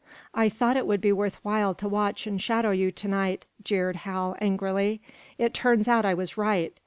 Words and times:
"I 0.33 0.49
thought 0.49 0.77
it 0.77 0.87
would 0.87 0.99
be 0.99 1.11
worth 1.11 1.35
while 1.45 1.75
to 1.75 1.87
watch 1.87 2.25
and 2.25 2.41
shadow 2.41 2.71
you 2.71 2.91
to 2.91 3.07
night," 3.07 3.45
jeered 3.63 3.97
Hal, 3.97 4.35
angrily. 4.41 4.99
"It 5.37 5.53
turns 5.53 5.87
out 5.87 6.05
I 6.05 6.15
was 6.15 6.37
right. 6.37 6.75